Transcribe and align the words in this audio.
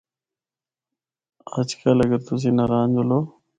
اجّ 1.59 1.69
کل 1.81 1.97
اگر 2.05 2.19
تُسیں 2.25 2.55
ناران 2.57 2.87
جُلّو۔ 2.95 3.19